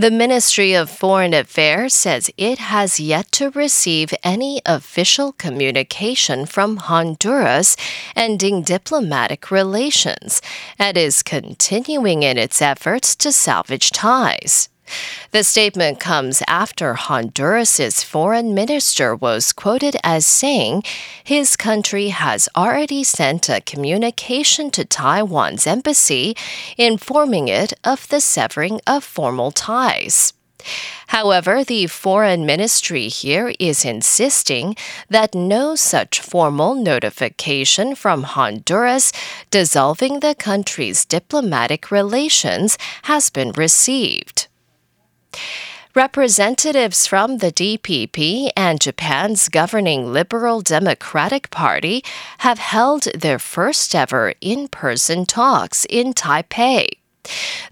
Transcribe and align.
The 0.00 0.10
Ministry 0.10 0.72
of 0.72 0.88
Foreign 0.88 1.34
Affairs 1.34 1.92
says 1.92 2.30
it 2.38 2.56
has 2.58 2.98
yet 2.98 3.30
to 3.32 3.50
receive 3.50 4.14
any 4.24 4.62
official 4.64 5.32
communication 5.32 6.46
from 6.46 6.78
Honduras 6.78 7.76
ending 8.16 8.62
diplomatic 8.62 9.50
relations 9.50 10.40
and 10.78 10.96
is 10.96 11.22
continuing 11.22 12.22
in 12.22 12.38
its 12.38 12.62
efforts 12.62 13.14
to 13.16 13.30
salvage 13.30 13.90
ties. 13.90 14.70
The 15.30 15.44
statement 15.44 16.00
comes 16.00 16.42
after 16.46 16.94
Honduras's 16.94 18.02
foreign 18.02 18.54
minister 18.54 19.14
was 19.14 19.52
quoted 19.52 19.96
as 20.02 20.26
saying 20.26 20.82
his 21.22 21.56
country 21.56 22.08
has 22.08 22.48
already 22.56 23.04
sent 23.04 23.48
a 23.48 23.60
communication 23.60 24.70
to 24.72 24.84
Taiwan's 24.84 25.66
embassy 25.66 26.36
informing 26.76 27.48
it 27.48 27.72
of 27.84 28.08
the 28.08 28.20
severing 28.20 28.80
of 28.86 29.04
formal 29.04 29.50
ties. 29.50 30.32
However, 31.08 31.64
the 31.64 31.86
foreign 31.86 32.46
ministry 32.46 33.08
here 33.08 33.52
is 33.58 33.84
insisting 33.84 34.76
that 35.08 35.34
no 35.34 35.74
such 35.74 36.20
formal 36.20 36.74
notification 36.74 37.94
from 37.94 38.22
Honduras 38.22 39.12
dissolving 39.50 40.20
the 40.20 40.34
country's 40.34 41.04
diplomatic 41.04 41.90
relations 41.90 42.78
has 43.04 43.30
been 43.30 43.52
received. 43.52 44.48
Representatives 45.94 47.08
from 47.08 47.38
the 47.38 47.50
DPP 47.50 48.50
and 48.56 48.80
Japan's 48.80 49.48
governing 49.48 50.12
Liberal 50.12 50.60
Democratic 50.60 51.50
Party 51.50 52.04
have 52.38 52.60
held 52.60 53.08
their 53.12 53.40
first 53.40 53.92
ever 53.92 54.34
in 54.40 54.68
person 54.68 55.26
talks 55.26 55.84
in 55.90 56.14
Taipei. 56.14 56.90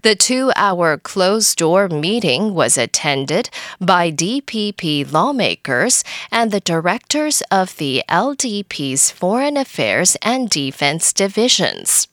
The 0.01 0.15
two 0.15 0.51
hour 0.55 0.97
closed 0.97 1.57
door 1.57 1.87
meeting 1.87 2.53
was 2.53 2.77
attended 2.77 3.49
by 3.79 4.11
DPP 4.11 5.11
lawmakers 5.11 6.03
and 6.29 6.51
the 6.51 6.59
directors 6.59 7.41
of 7.49 7.77
the 7.77 8.03
LDP's 8.09 9.11
Foreign 9.11 9.57
Affairs 9.57 10.17
and 10.21 10.49
Defense 10.49 11.13
divisions. 11.13 12.07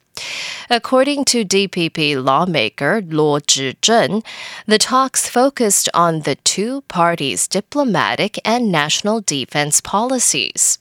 According 0.70 1.24
to 1.26 1.44
DPP 1.44 2.22
lawmaker 2.22 3.02
Luo 3.02 3.40
Zhizheng, 3.40 4.24
the 4.66 4.78
talks 4.78 5.28
focused 5.28 5.88
on 5.94 6.20
the 6.20 6.36
two 6.36 6.82
parties' 6.82 7.46
diplomatic 7.48 8.38
and 8.44 8.72
national 8.72 9.20
defense 9.20 9.80
policies. 9.80 10.78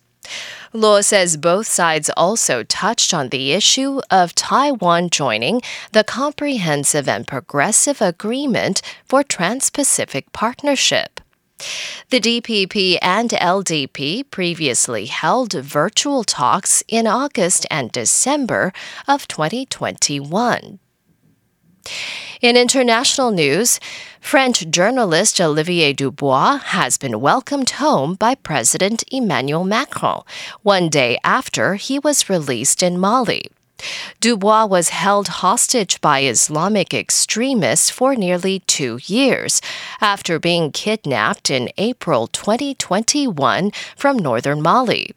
Luo 0.74 1.04
says 1.04 1.38
both 1.38 1.68
sides 1.68 2.10
also 2.18 2.64
touched 2.64 3.14
on 3.14 3.30
the 3.30 3.54
issue 3.54 4.02
of 4.10 4.36
Taiwan 4.36 5.10
joining 5.10 5.62
the 5.92 6.04
Comprehensive 6.04 7.08
and 7.08 7.28
Progressive 7.28 8.02
Agreement 8.02 8.82
for 9.06 9.24
Trans 9.24 9.70
Pacific 9.70 10.32
Partnership. 10.34 11.22
The 12.10 12.20
DPP 12.20 13.00
and 13.02 13.32
LDP 13.32 14.30
previously 14.30 15.08
held 15.08 15.54
virtual 15.54 16.24
talks 16.24 16.84
in 16.88 17.08
August 17.08 17.66
and 17.72 17.92
December 17.92 18.74
of 19.08 19.28
2021. 19.28 20.80
In 22.42 22.58
international 22.58 23.32
news, 23.32 23.80
French 24.20 24.70
journalist 24.70 25.40
Olivier 25.40 25.94
Dubois 25.94 26.58
has 26.58 26.98
been 26.98 27.20
welcomed 27.22 27.72
home 27.72 28.16
by 28.16 28.36
President 28.36 29.04
Emmanuel 29.12 29.64
Macron 29.64 30.24
one 30.62 30.90
day 30.90 31.18
after 31.24 31.76
he 31.76 31.98
was 32.00 32.30
released 32.30 32.84
in 32.84 33.00
Mali. 33.00 33.50
Dubois 34.22 34.66
was 34.66 34.90
held 34.90 35.28
hostage 35.28 36.00
by 36.02 36.24
Islamic 36.24 36.94
extremists 36.94 37.90
for 37.90 38.16
nearly 38.16 38.60
two 38.62 39.00
years 39.06 39.62
after 40.02 40.40
being 40.40 40.72
kidnapped 40.72 41.50
in 41.50 41.70
April 41.78 42.28
2021 42.28 43.72
from 43.96 44.18
northern 44.18 44.62
Mali. 44.62 45.14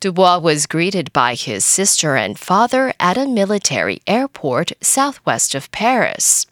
Dubois 0.00 0.38
was 0.38 0.66
greeted 0.66 1.12
by 1.12 1.34
his 1.34 1.64
sister 1.64 2.16
and 2.16 2.38
father 2.38 2.92
at 3.00 3.18
a 3.18 3.26
military 3.26 4.00
airport 4.06 4.72
southwest 4.80 5.54
of 5.54 5.72
Paris. 5.72 6.46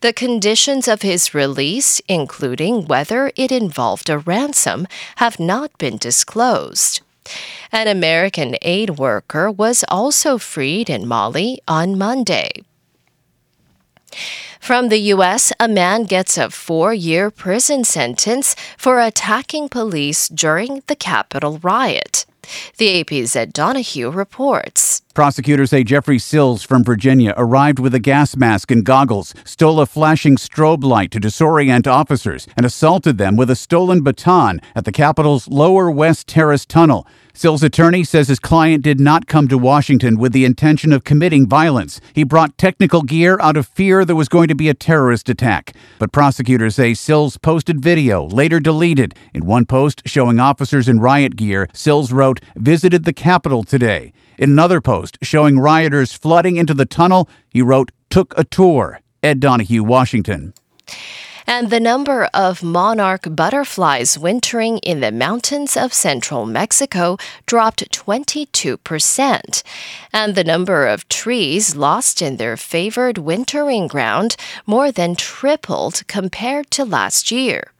The 0.00 0.12
conditions 0.12 0.88
of 0.88 1.02
his 1.02 1.34
release, 1.34 2.00
including 2.08 2.86
whether 2.86 3.30
it 3.36 3.52
involved 3.52 4.08
a 4.08 4.18
ransom, 4.18 4.86
have 5.16 5.38
not 5.38 5.76
been 5.78 5.96
disclosed. 5.96 7.00
An 7.72 7.86
American 7.88 8.56
aid 8.62 8.98
worker 8.98 9.50
was 9.50 9.84
also 9.88 10.38
freed 10.38 10.90
in 10.90 11.06
Mali 11.06 11.60
on 11.68 11.96
Monday. 11.96 12.50
From 14.60 14.88
the 14.88 14.98
U.S., 15.14 15.52
a 15.58 15.68
man 15.68 16.04
gets 16.04 16.36
a 16.36 16.50
four 16.50 16.92
year 16.92 17.30
prison 17.30 17.82
sentence 17.84 18.54
for 18.76 19.00
attacking 19.00 19.68
police 19.68 20.28
during 20.28 20.82
the 20.86 20.96
Capitol 20.96 21.58
riot. 21.62 22.26
The 22.76 23.00
AP's 23.00 23.34
Ed 23.36 23.52
Donahue 23.52 24.10
reports. 24.10 25.02
Prosecutors 25.12 25.70
say 25.70 25.82
Geoffrey 25.82 26.20
Sills 26.20 26.62
from 26.62 26.84
Virginia 26.84 27.34
arrived 27.36 27.80
with 27.80 27.96
a 27.96 27.98
gas 27.98 28.36
mask 28.36 28.70
and 28.70 28.84
goggles, 28.84 29.34
stole 29.44 29.80
a 29.80 29.86
flashing 29.86 30.36
strobe 30.36 30.84
light 30.84 31.10
to 31.10 31.18
disorient 31.18 31.88
officers, 31.88 32.46
and 32.56 32.64
assaulted 32.64 33.18
them 33.18 33.34
with 33.34 33.50
a 33.50 33.56
stolen 33.56 34.02
baton 34.02 34.60
at 34.76 34.84
the 34.84 34.92
Capitol's 34.92 35.48
Lower 35.48 35.90
West 35.90 36.28
Terrace 36.28 36.64
tunnel. 36.64 37.08
Sills' 37.34 37.64
attorney 37.64 38.04
says 38.04 38.28
his 38.28 38.38
client 38.38 38.84
did 38.84 39.00
not 39.00 39.26
come 39.26 39.48
to 39.48 39.58
Washington 39.58 40.16
with 40.16 40.32
the 40.32 40.44
intention 40.44 40.92
of 40.92 41.02
committing 41.02 41.48
violence. 41.48 42.00
He 42.12 42.22
brought 42.22 42.56
technical 42.56 43.02
gear 43.02 43.36
out 43.40 43.56
of 43.56 43.66
fear 43.66 44.04
there 44.04 44.14
was 44.14 44.28
going 44.28 44.46
to 44.46 44.54
be 44.54 44.68
a 44.68 44.74
terrorist 44.74 45.28
attack. 45.28 45.74
But 45.98 46.12
prosecutors 46.12 46.76
say 46.76 46.94
Sills 46.94 47.36
posted 47.36 47.80
video, 47.80 48.26
later 48.26 48.60
deleted. 48.60 49.16
In 49.34 49.44
one 49.44 49.66
post 49.66 50.02
showing 50.06 50.38
officers 50.38 50.88
in 50.88 51.00
riot 51.00 51.34
gear, 51.34 51.66
Sills 51.72 52.12
wrote, 52.12 52.40
visited 52.54 53.04
the 53.04 53.12
Capitol 53.12 53.64
today. 53.64 54.12
In 54.40 54.50
another 54.52 54.80
post 54.80 55.18
showing 55.20 55.58
rioters 55.58 56.14
flooding 56.14 56.56
into 56.56 56.72
the 56.72 56.86
tunnel, 56.86 57.28
he 57.50 57.60
wrote, 57.60 57.92
took 58.08 58.32
a 58.38 58.44
tour. 58.44 59.00
Ed 59.22 59.38
Donahue, 59.38 59.84
Washington 59.84 60.54
and 61.50 61.68
the 61.68 61.80
number 61.80 62.28
of 62.32 62.62
monarch 62.62 63.26
butterflies 63.34 64.16
wintering 64.16 64.78
in 64.78 65.00
the 65.00 65.10
mountains 65.10 65.76
of 65.76 65.92
central 65.92 66.46
Mexico 66.46 67.16
dropped 67.44 67.90
22%, 67.90 69.62
and 70.12 70.34
the 70.36 70.44
number 70.44 70.86
of 70.86 71.08
trees 71.08 71.74
lost 71.74 72.22
in 72.22 72.36
their 72.36 72.56
favored 72.56 73.18
wintering 73.18 73.88
ground 73.88 74.36
more 74.64 74.92
than 74.92 75.16
tripled 75.16 76.06
compared 76.06 76.70
to 76.70 76.84
last 76.84 77.32
year. 77.32 77.72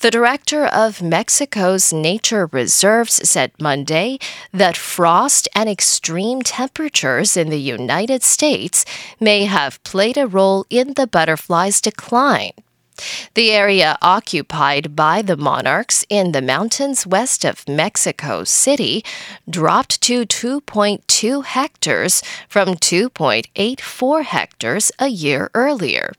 The 0.00 0.12
director 0.12 0.64
of 0.64 1.02
Mexico's 1.02 1.92
nature 1.92 2.48
reserves 2.52 3.28
said 3.28 3.50
Monday 3.60 4.20
that 4.52 4.76
frost 4.76 5.48
and 5.56 5.68
extreme 5.68 6.42
temperatures 6.42 7.36
in 7.36 7.50
the 7.50 7.60
United 7.60 8.22
States 8.22 8.84
may 9.18 9.46
have 9.46 9.82
played 9.82 10.16
a 10.16 10.28
role 10.28 10.66
in 10.70 10.94
the 10.94 11.08
butterfly's 11.08 11.80
decline. 11.80 12.52
The 13.34 13.50
area 13.50 13.98
occupied 14.00 14.94
by 14.94 15.20
the 15.20 15.36
monarchs 15.36 16.04
in 16.08 16.30
the 16.30 16.42
mountains 16.42 17.04
west 17.04 17.44
of 17.44 17.68
Mexico 17.68 18.44
City 18.44 19.04
dropped 19.50 20.00
to 20.02 20.24
2.2 20.24 21.44
hectares 21.44 22.22
from 22.48 22.76
2.84 22.76 24.22
hectares 24.22 24.92
a 25.00 25.08
year 25.08 25.50
earlier. 25.54 26.12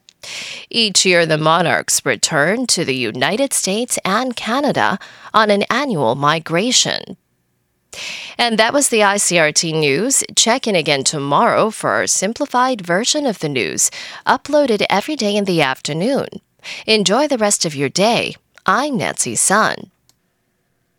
Each 0.69 1.06
year, 1.06 1.25
the 1.25 1.38
monarchs 1.38 2.06
return 2.06 2.68
to 2.68 2.86
the 2.86 2.95
United 2.95 3.54
States 3.54 3.98
and 4.04 4.36
Canada 4.36 5.00
on 5.33 5.50
an 5.50 5.63
annual 5.69 6.16
migration. 6.16 7.18
And 8.38 8.57
that 8.57 8.74
was 8.74 8.89
the 8.89 9.00
ICRT 9.00 9.74
news. 9.80 10.24
Check 10.36 10.68
in 10.68 10.75
again 10.75 11.04
tomorrow 11.04 11.69
for 11.71 11.92
our 11.92 12.07
simplified 12.07 12.81
version 12.81 13.25
of 13.25 13.39
the 13.39 13.50
news, 13.50 13.89
uploaded 14.25 14.86
every 14.89 15.16
day 15.16 15.36
in 15.36 15.45
the 15.45 15.62
afternoon. 15.62 16.27
Enjoy 16.86 17.27
the 17.27 17.38
rest 17.38 17.65
of 17.65 17.75
your 17.75 17.89
day. 17.89 18.36
I'm 18.65 18.98
Nancy 18.98 19.36
Sun. 19.36 19.92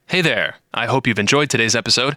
Hey 0.06 0.22
there. 0.22 0.56
I 0.74 0.86
hope 0.86 1.06
you've 1.06 1.18
enjoyed 1.18 1.50
today's 1.50 1.76
episode. 1.76 2.16